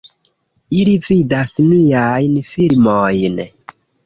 Ili 0.79 0.95
vidas 1.07 1.53
miajn 1.67 2.41
filmojn 2.49 3.39